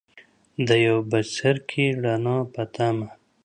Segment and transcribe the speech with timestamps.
[0.67, 3.07] د یو بڅرکي، رڼا پۀ تمه